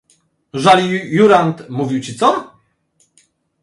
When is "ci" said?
1.99-2.15